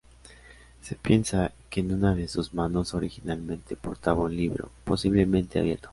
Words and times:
Se 0.81 0.95
piensa 0.95 1.53
que 1.69 1.81
en 1.81 1.93
una 1.93 2.15
de 2.15 2.27
sus 2.27 2.55
manos 2.55 2.95
originalmente 2.95 3.75
portaba 3.75 4.23
un 4.23 4.35
libro, 4.35 4.71
posiblemente 4.83 5.59
abierto. 5.59 5.89